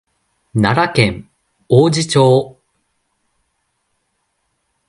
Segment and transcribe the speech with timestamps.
[0.55, 1.29] 奈良県
[1.69, 2.57] 王寺町